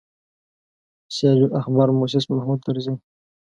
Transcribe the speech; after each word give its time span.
سراج 1.15 1.41
الاخبار 1.45 1.87
موسس 1.99 2.25
محمود 2.31 2.59
طرزي. 2.65 2.95